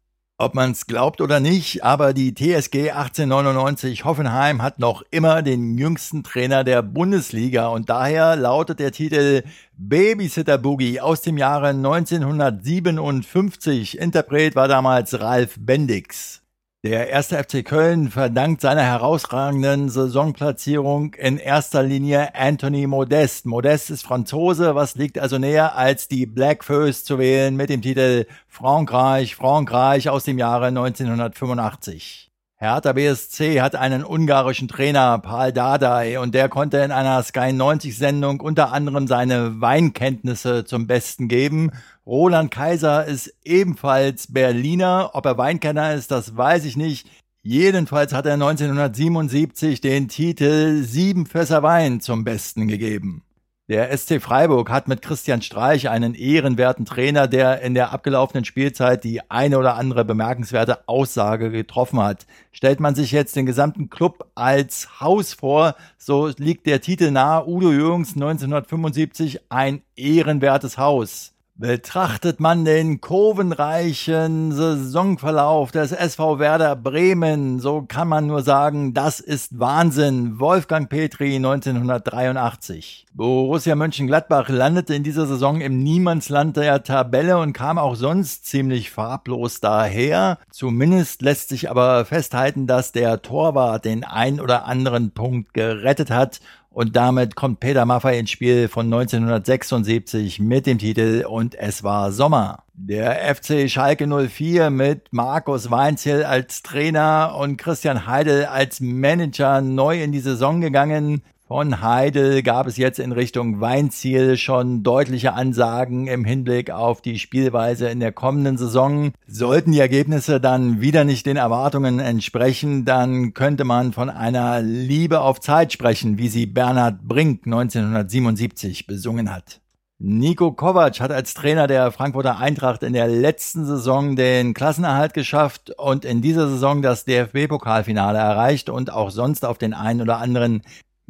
Ob 0.42 0.56
man 0.56 0.72
es 0.72 0.88
glaubt 0.88 1.22
oder 1.22 1.40
nicht, 1.40 1.84
aber 1.84 2.14
die 2.14 2.34
TSG 2.34 2.90
1899 2.90 4.06
Hoffenheim 4.06 4.64
hat 4.64 4.80
noch 4.80 5.04
immer 5.12 5.44
den 5.44 5.78
jüngsten 5.78 6.24
Trainer 6.24 6.64
der 6.64 6.82
Bundesliga 6.82 7.68
und 7.68 7.92
daher 7.92 8.36
lautet 8.36 8.80
der 8.80 8.92
Titel 8.92 9.44
Babysitter 9.78 10.58
Boogie 10.58 11.00
aus 11.00 11.22
dem 11.22 11.38
Jahre 11.38 11.68
1957. 11.68 14.00
Interpret 14.00 14.56
war 14.56 14.68
damals 14.68 15.22
Ralf 15.22 15.58
Bendix. 15.60 16.41
Der 16.84 17.10
erste 17.10 17.38
FC 17.38 17.64
Köln 17.64 18.10
verdankt 18.10 18.62
seiner 18.62 18.82
herausragenden 18.82 19.90
Saisonplatzierung 19.90 21.14
in 21.14 21.38
erster 21.38 21.84
Linie 21.84 22.34
Anthony 22.34 22.88
Modest. 22.88 23.46
Modest 23.46 23.92
ist 23.92 24.02
Franzose, 24.02 24.74
was 24.74 24.96
liegt 24.96 25.20
also 25.20 25.38
näher 25.38 25.76
als 25.76 26.08
die 26.08 26.26
Black 26.26 26.64
First 26.64 27.06
zu 27.06 27.20
wählen 27.20 27.56
mit 27.56 27.70
dem 27.70 27.84
Titel 27.84 28.26
Frankreich, 28.48 29.36
Frankreich 29.36 30.10
aus 30.10 30.24
dem 30.24 30.40
Jahre 30.40 30.70
1985. 30.70 32.31
Hertha 32.62 32.94
BSC 32.94 33.60
hat 33.60 33.76
einen 33.76 34.06
ungarischen 34.06 34.68
Trainer, 34.68 35.18
Paul 35.18 35.52
Dardai, 35.52 36.20
und 36.20 36.36
der 36.36 36.48
konnte 36.48 36.78
in 36.78 36.92
einer 36.92 37.24
Sky 37.24 37.52
90 37.52 37.98
Sendung 37.98 38.40
unter 38.40 38.72
anderem 38.72 39.08
seine 39.08 39.60
Weinkenntnisse 39.60 40.64
zum 40.64 40.86
Besten 40.86 41.28
geben. 41.28 41.72
Roland 42.06 42.52
Kaiser 42.52 43.04
ist 43.04 43.34
ebenfalls 43.44 44.32
Berliner. 44.32 45.10
Ob 45.14 45.26
er 45.26 45.40
Weinkenner 45.40 45.96
ist, 45.96 46.12
das 46.12 46.38
weiß 46.38 46.66
ich 46.66 46.78
nicht. 46.78 47.10
Jedenfalls 47.42 48.14
hat 48.14 48.28
er 48.28 48.34
1977 48.34 49.82
den 49.82 50.08
Titel 50.08 50.84
Sieben 50.84 51.26
Fässer 51.26 51.64
Wein 51.64 52.00
zum 52.00 52.24
Besten 52.24 52.68
gegeben. 52.68 53.24
Der 53.72 53.98
SC 53.98 54.22
Freiburg 54.22 54.70
hat 54.70 54.90
mit 54.90 55.02
Christian 55.02 55.42
Streich 55.42 55.88
einen 55.88 56.14
ehrenwerten 56.14 56.84
Trainer, 56.84 57.30
der 57.30 57.62
in 57.62 57.74
der 57.74 57.94
abgelaufenen 57.94 58.44
Spielzeit 58.44 59.06
die 59.06 59.22
eine 59.32 59.58
oder 59.58 59.78
andere 59.78 60.04
bemerkenswerte 60.04 60.90
Aussage 60.90 61.52
getroffen 61.52 62.02
hat. 62.02 62.26
Stellt 62.52 62.82
man 62.82 62.96
sich 62.96 63.14
jetzt 63.14 63.38
den 63.38 63.46
gesamten 63.46 63.90
Club 63.90 64.30
als 64.36 65.00
Haus 65.00 65.32
vor, 65.32 65.76
so 65.98 66.28
liegt 66.36 66.66
der 66.66 66.82
Titel 66.82 67.12
nahe 67.12 67.48
Udo 67.48 67.72
Jürgens 67.72 68.10
1975 68.16 69.40
ein 69.48 69.84
ehrenwertes 69.96 70.78
Haus. 70.78 71.32
Betrachtet 71.62 72.40
man 72.40 72.66
den 72.66 73.02
kurvenreichen 73.02 74.52
Saisonverlauf 74.52 75.72
des 75.72 75.92
SV 75.92 76.40
Werder 76.40 76.76
Bremen, 76.76 77.60
so 77.60 77.84
kann 77.88 78.08
man 78.08 78.26
nur 78.26 78.42
sagen, 78.42 78.96
das 78.96 79.20
ist 79.20 79.60
Wahnsinn. 79.60 80.40
Wolfgang 80.40 80.90
Petri 80.90 81.36
1983. 81.36 83.06
Borussia 83.14 83.76
Mönchengladbach 83.76 84.50
landete 84.50 84.96
in 84.96 85.04
dieser 85.04 85.28
Saison 85.28 85.62
im 85.62 85.84
Niemandsland 85.84 86.58
der 86.58 86.82
Tabelle 86.82 87.38
und 87.38 87.54
kam 87.54 87.78
auch 87.78 87.94
sonst 87.94 88.48
ziemlich 88.48 88.90
farblos 88.90 89.60
daher. 89.60 90.40
Zumindest 90.50 91.22
lässt 91.22 91.50
sich 91.50 91.70
aber 91.70 92.06
festhalten, 92.06 92.66
dass 92.66 92.92
der 92.92 93.22
Torwart 93.22 93.86
den 93.86 94.04
ein 94.04 94.42
oder 94.42 94.66
anderen 94.66 95.12
Punkt 95.12 95.54
gerettet 95.54 96.10
hat 96.10 96.40
und 96.74 96.96
damit 96.96 97.36
kommt 97.36 97.60
Peter 97.60 97.86
Maffay 97.86 98.18
ins 98.18 98.32
Spiel 98.32 98.70
von 98.70 98.86
1976 98.86 100.40
mit 100.40 100.66
dem 100.66 100.78
Titel 100.78 101.26
Und 101.28 101.54
es 101.56 101.84
war 101.84 102.14
Sommer. 102.14 102.64
Der 102.74 103.36
FC 103.36 103.70
Schalke 103.70 104.08
04 104.08 104.70
mit 104.70 105.12
Markus 105.12 105.70
Weinzel 105.70 106.24
als 106.24 106.64
Trainer 106.64 107.36
und 107.38 107.58
Christian 107.58 108.08
Heidel 108.08 108.46
als 108.46 108.80
Manager 108.80 109.60
neu 109.60 110.02
in 110.02 110.14
die 110.14 110.22
Saison 110.22 110.62
gegangen. 110.62 111.24
Von 111.52 111.82
Heidel 111.82 112.44
gab 112.44 112.66
es 112.66 112.78
jetzt 112.78 112.98
in 112.98 113.12
Richtung 113.12 113.60
Weinziel 113.60 114.38
schon 114.38 114.84
deutliche 114.84 115.34
Ansagen 115.34 116.08
im 116.08 116.24
Hinblick 116.24 116.72
auf 116.72 117.02
die 117.02 117.20
Spielweise 117.20 117.90
in 117.90 118.00
der 118.00 118.14
kommenden 118.14 118.58
Saison. 118.58 119.12
Sollten 119.28 119.74
die 119.74 119.82
Ergebnisse 119.82 120.40
dann 120.40 120.80
wieder 120.80 121.04
nicht 121.04 121.26
den 121.26 121.36
Erwartungen 121.36 122.00
entsprechen, 122.00 122.86
dann 122.86 123.34
könnte 123.34 123.66
man 123.66 123.92
von 123.92 124.10
einer 124.10 124.62
Liebe 124.62 125.20
auf 125.20 125.42
Zeit 125.42 125.74
sprechen, 125.74 126.18
wie 126.18 126.30
sie 126.30 126.46
Bernhard 126.46 127.02
Brink 127.02 127.42
1977 127.44 128.88
besungen 128.88 129.30
hat. 129.30 129.60
Nico 130.00 130.54
Kovac 130.54 131.02
hat 131.02 131.12
als 131.12 131.34
Trainer 131.34 131.68
der 131.68 131.92
Frankfurter 131.92 132.40
Eintracht 132.40 132.82
in 132.82 132.94
der 132.94 133.10
letzten 133.10 133.66
Saison 133.66 134.16
den 134.16 134.54
Klassenerhalt 134.54 135.14
geschafft 135.14 135.72
und 135.78 136.06
in 136.06 136.22
dieser 136.22 136.48
Saison 136.48 136.82
das 136.82 137.04
DFB-Pokalfinale 137.04 138.18
erreicht 138.18 138.70
und 138.70 138.94
auch 138.94 139.12
sonst 139.12 139.44
auf 139.44 139.58
den 139.58 139.74
einen 139.74 140.02
oder 140.02 140.18
anderen 140.18 140.62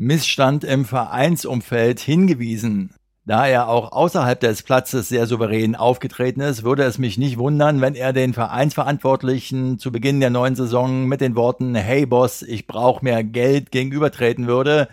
Missstand 0.02 0.64
im 0.64 0.84
Vereinsumfeld 0.84 2.00
hingewiesen. 2.00 2.96
Da 3.24 3.46
er 3.46 3.70
auch 3.70 3.92
außerhalb 3.92 4.40
des 4.40 4.64
Platzes 4.64 5.10
sehr 5.10 5.28
souverän 5.28 5.76
aufgetreten 5.76 6.42
ist, 6.42 6.64
würde 6.64 6.82
es 6.86 6.98
mich 6.98 7.20
nicht 7.20 7.38
wundern, 7.38 7.82
wenn 7.82 7.94
er 7.94 8.12
den 8.12 8.34
Vereinsverantwortlichen 8.34 9.78
zu 9.78 9.92
Beginn 9.92 10.20
der 10.20 10.32
neuen 10.32 10.56
Saison 10.56 11.06
mit 11.06 11.22
den 11.22 11.36
Worten 11.36 11.76
Hey 11.76 12.08
Boss, 12.08 12.42
ich 12.42 12.66
brauche 12.66 13.06
mehr 13.06 13.24
Geld 13.24 13.70
gegenübertreten 13.70 14.48
würde, 14.48 14.88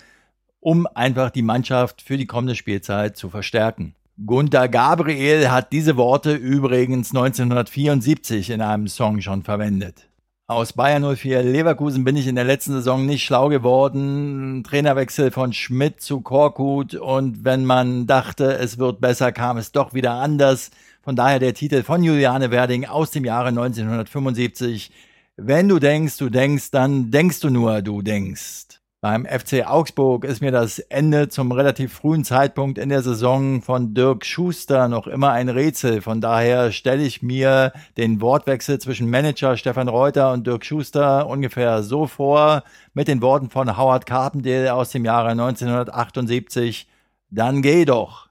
um 0.61 0.87
einfach 0.87 1.31
die 1.31 1.41
Mannschaft 1.41 2.03
für 2.03 2.19
die 2.19 2.27
kommende 2.27 2.55
Spielzeit 2.55 3.17
zu 3.17 3.31
verstärken. 3.31 3.95
Gunther 4.27 4.69
Gabriel 4.69 5.51
hat 5.51 5.73
diese 5.73 5.97
Worte 5.97 6.35
übrigens 6.35 7.15
1974 7.15 8.51
in 8.51 8.61
einem 8.61 8.89
Song 8.89 9.23
schon 9.23 9.43
verwendet. 9.43 10.09
Aus 10.51 10.73
Bayern 10.73 11.05
04 11.15 11.43
Leverkusen 11.43 12.05
bin 12.05 12.17
ich 12.17 12.27
in 12.27 12.35
der 12.35 12.45
letzten 12.45 12.73
Saison 12.73 13.05
nicht 13.05 13.23
schlau 13.23 13.51
geworden. 13.51 14.65
Trainerwechsel 14.65 15.31
von 15.31 15.53
Schmidt 15.53 16.01
zu 16.01 16.23
Korkut 16.23 16.95
und 16.95 17.45
wenn 17.45 17.67
man 17.67 18.07
dachte, 18.07 18.55
es 18.55 18.79
wird 18.79 18.99
besser, 18.99 19.31
kam 19.31 19.59
es 19.59 19.73
doch 19.73 19.93
wieder 19.93 20.13
anders. 20.13 20.71
Von 21.03 21.17
daher 21.17 21.39
der 21.39 21.53
Titel 21.53 21.83
von 21.83 22.03
Juliane 22.03 22.51
Werding 22.51 22.87
aus 22.87 23.11
dem 23.11 23.27
Jahre 23.27 23.49
1975. 23.49 24.91
Wenn 25.37 25.69
du 25.69 25.79
denkst, 25.79 26.17
du 26.17 26.31
denkst, 26.31 26.71
dann 26.71 27.11
denkst 27.11 27.41
du 27.41 27.51
nur, 27.51 27.83
du 27.83 28.01
denkst. 28.01 28.78
Beim 29.01 29.27
FC 29.27 29.65
Augsburg 29.65 30.25
ist 30.25 30.41
mir 30.41 30.51
das 30.51 30.81
Ende 30.81 31.29
zum 31.29 31.53
relativ 31.53 31.93
frühen 31.93 32.25
Zeitpunkt 32.25 32.79
in 32.79 32.89
der 32.89 33.03
Saison 33.03 33.63
von 33.63 33.95
Dirk 33.95 34.27
Schuster 34.27 34.89
noch 34.89 35.07
immer 35.07 35.31
ein 35.31 35.49
Rätsel. 35.49 36.03
Von 36.03 36.21
daher 36.21 36.73
stelle 36.73 37.05
ich 37.05 37.23
mir 37.23 37.73
den 37.97 38.21
Wortwechsel 38.21 38.81
zwischen 38.81 39.09
Manager 39.09 39.57
Stefan 39.57 39.87
Reuter 39.87 40.33
und 40.33 40.49
Dirk 40.49 40.65
Schuster 40.65 41.29
ungefähr 41.29 41.85
so 41.85 42.09
vor, 42.09 42.65
mit 42.93 43.07
den 43.07 43.23
Worten 43.23 43.51
von 43.51 43.77
Howard 43.77 44.05
Carpendale 44.05 44.75
aus 44.75 44.91
dem 44.91 45.05
Jahre 45.05 45.29
1978. 45.29 46.89
Dann 47.31 47.63
geh 47.63 47.85
doch. 47.85 48.28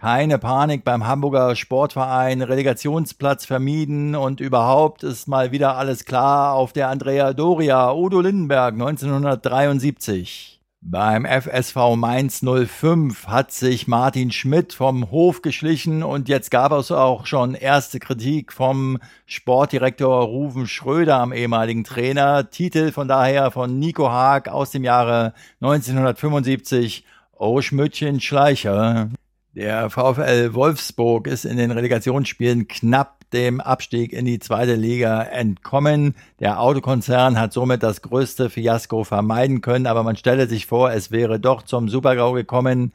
Keine 0.00 0.38
Panik 0.38 0.82
beim 0.82 1.06
Hamburger 1.06 1.54
Sportverein, 1.54 2.40
Relegationsplatz 2.40 3.44
vermieden 3.44 4.14
und 4.14 4.40
überhaupt 4.40 5.02
ist 5.02 5.28
mal 5.28 5.52
wieder 5.52 5.76
alles 5.76 6.06
klar 6.06 6.54
auf 6.54 6.72
der 6.72 6.88
Andrea 6.88 7.34
Doria, 7.34 7.92
Udo 7.92 8.22
Lindenberg 8.22 8.72
1973. 8.72 10.58
Beim 10.80 11.26
FSV 11.26 11.96
Mainz 11.96 12.40
05 12.42 13.26
hat 13.26 13.52
sich 13.52 13.88
Martin 13.88 14.32
Schmidt 14.32 14.72
vom 14.72 15.10
Hof 15.10 15.42
geschlichen 15.42 16.02
und 16.02 16.30
jetzt 16.30 16.50
gab 16.50 16.72
es 16.72 16.90
auch 16.90 17.26
schon 17.26 17.54
erste 17.54 17.98
Kritik 17.98 18.54
vom 18.54 18.96
Sportdirektor 19.26 20.22
Ruven 20.24 20.66
Schröder 20.66 21.18
am 21.18 21.34
ehemaligen 21.34 21.84
Trainer. 21.84 22.48
Titel 22.48 22.90
von 22.92 23.06
daher 23.06 23.50
von 23.50 23.78
Nico 23.78 24.08
Haag 24.08 24.48
aus 24.48 24.70
dem 24.70 24.82
Jahre 24.82 25.34
1975. 25.60 27.04
Oh 27.36 27.60
Schmidtchen 27.60 28.22
Schleicher. 28.22 29.10
Der 29.54 29.88
VfL 29.90 30.54
Wolfsburg 30.54 31.26
ist 31.26 31.44
in 31.44 31.56
den 31.56 31.72
Relegationsspielen 31.72 32.68
knapp 32.68 33.28
dem 33.32 33.60
Abstieg 33.60 34.12
in 34.12 34.24
die 34.24 34.38
zweite 34.38 34.76
Liga 34.76 35.24
entkommen. 35.24 36.14
Der 36.38 36.60
Autokonzern 36.60 37.36
hat 37.36 37.52
somit 37.52 37.82
das 37.82 38.00
größte 38.00 38.48
Fiasko 38.48 39.02
vermeiden 39.02 39.60
können, 39.60 39.88
aber 39.88 40.04
man 40.04 40.14
stelle 40.14 40.48
sich 40.48 40.66
vor, 40.66 40.92
es 40.92 41.10
wäre 41.10 41.40
doch 41.40 41.62
zum 41.62 41.88
Supergau 41.88 42.30
gekommen. 42.32 42.92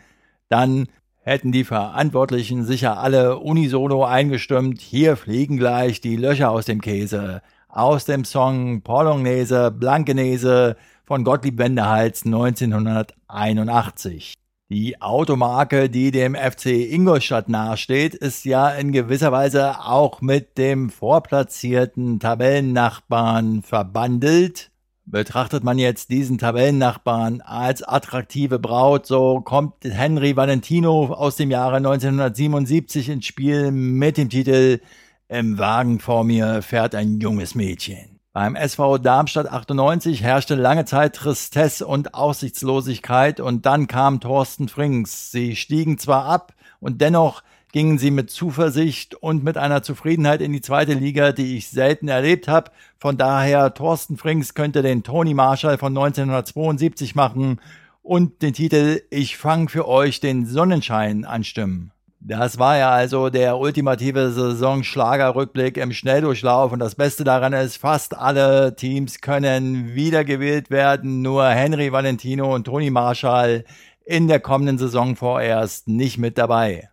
Dann 0.47 0.87
hätten 1.19 1.51
die 1.51 1.65
Verantwortlichen 1.65 2.63
sicher 2.63 2.99
alle 2.99 3.39
unisono 3.39 4.05
eingestimmt. 4.05 4.79
Hier 4.79 5.17
fliegen 5.17 5.57
gleich 5.57 5.99
die 5.99 6.15
Löcher 6.15 6.51
aus 6.51 6.63
dem 6.65 6.79
Käse. 6.79 7.41
Aus 7.67 8.05
dem 8.05 8.23
Song 8.23 8.81
Polonaise 8.81 9.71
Blankenese 9.71 10.77
von 11.03 11.25
Gottlieb 11.25 11.57
Wendehals 11.57 12.25
1981. 12.25 14.35
Die 14.69 14.99
Automarke, 14.99 15.91
die 15.91 16.09
dem 16.09 16.33
FC 16.33 16.65
Ingolstadt 16.91 17.49
nahesteht, 17.49 18.15
ist 18.15 18.45
ja 18.45 18.69
in 18.69 18.91
gewisser 18.91 19.31
Weise 19.31 19.79
auch 19.85 20.21
mit 20.21 20.57
dem 20.57 20.89
vorplatzierten 20.89 22.19
Tabellennachbarn 22.19 23.61
verbandelt. 23.61 24.71
Betrachtet 25.05 25.63
man 25.63 25.77
jetzt 25.77 26.09
diesen 26.09 26.39
Tabellennachbarn 26.39 27.41
als 27.41 27.83
attraktive 27.83 28.57
Braut, 28.57 29.05
so 29.05 29.39
kommt 29.41 29.75
Henry 29.83 30.35
Valentino 30.35 31.13
aus 31.13 31.35
dem 31.35 31.51
Jahre 31.51 31.75
1977 31.75 33.09
ins 33.09 33.27
Spiel 33.27 33.69
mit 33.69 34.17
dem 34.17 34.31
Titel 34.31 34.79
Im 35.27 35.59
Wagen 35.59 35.99
vor 35.99 36.23
mir 36.23 36.63
fährt 36.63 36.95
ein 36.95 37.19
junges 37.19 37.53
Mädchen. 37.53 38.14
Beim 38.35 38.57
SV 38.57 38.97
Darmstadt 38.97 39.49
98 39.49 40.21
herrschte 40.21 40.55
lange 40.55 40.83
Zeit 40.83 41.15
Tristesse 41.15 41.87
und 41.87 42.13
Aussichtslosigkeit 42.15 43.39
und 43.39 43.65
dann 43.65 43.87
kam 43.87 44.19
Thorsten 44.19 44.67
Frings. 44.67 45.31
Sie 45.31 45.55
stiegen 45.55 45.97
zwar 45.99 46.25
ab 46.25 46.53
und 46.81 46.99
dennoch 46.99 47.43
gingen 47.71 47.97
sie 47.97 48.11
mit 48.11 48.29
Zuversicht 48.29 49.15
und 49.15 49.45
mit 49.45 49.57
einer 49.57 49.83
Zufriedenheit 49.83 50.41
in 50.41 50.51
die 50.51 50.59
zweite 50.59 50.95
Liga, 50.95 51.31
die 51.31 51.55
ich 51.55 51.69
selten 51.69 52.09
erlebt 52.09 52.49
habe. 52.49 52.71
Von 52.97 53.15
daher, 53.15 53.73
Thorsten 53.73 54.17
Frings 54.17 54.53
könnte 54.53 54.81
den 54.81 55.03
Tony 55.03 55.33
Marshall 55.33 55.77
von 55.77 55.97
1972 55.97 57.15
machen 57.15 57.61
und 58.01 58.41
den 58.41 58.53
Titel 58.53 59.01
Ich 59.11 59.37
fang 59.37 59.69
für 59.69 59.87
euch 59.87 60.19
den 60.19 60.45
Sonnenschein 60.45 61.23
anstimmen. 61.23 61.93
Das 62.27 62.57
war 62.57 62.75
ja 62.75 62.89
also 62.89 63.29
der 63.29 63.59
ultimative 63.59 64.31
Saisonschlagerrückblick 64.31 65.77
im 65.77 65.91
Schnelldurchlauf 65.91 66.71
und 66.71 66.79
das 66.79 66.95
Beste 66.95 67.23
daran 67.23 67.53
ist, 67.53 67.77
fast 67.77 68.17
alle 68.17 68.75
Teams 68.75 69.21
können 69.21 69.93
wiedergewählt 69.93 70.71
werden, 70.71 71.21
nur 71.21 71.47
Henry 71.47 71.91
Valentino 71.91 72.55
und 72.55 72.63
Toni 72.63 72.89
Marshall 72.89 73.63
in 74.05 74.27
der 74.27 74.39
kommenden 74.39 74.79
Saison 74.79 75.15
vorerst 75.15 75.87
nicht 75.87 76.17
mit 76.17 76.39
dabei. 76.39 76.89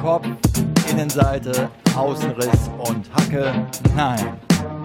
Kopf, 0.00 0.26
Innenseite, 0.90 1.68
Außenriss 1.94 2.70
und 2.88 3.12
Hacke. 3.12 3.52
Nein, 3.94 4.40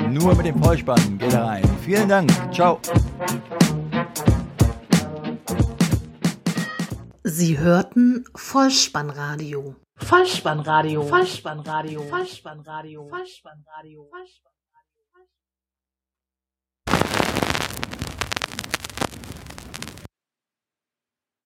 nur 0.09 0.35
mit 0.35 0.45
dem 0.45 0.61
Vollspann 0.61 1.19
geht 1.19 1.31
er 1.31 1.45
rein. 1.45 1.63
Vielen 1.79 2.09
Dank, 2.09 2.29
ciao. 2.53 2.81
Sie 7.23 7.57
hörten 7.57 8.25
Vollspannradio. 8.35 9.75
Vollspannradio. 9.95 11.01
Vollspannradio. 11.03 12.01
Vollspannradio. 12.01 13.07
Vollspannradio. 13.07 14.09
Vollspannradio. 14.09 14.54